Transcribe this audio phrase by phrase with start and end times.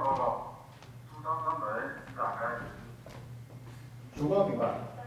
[0.00, 0.56] 报告
[1.10, 1.68] 出舱舱门
[2.08, 2.56] 已打开。
[4.16, 5.01] 主动明白。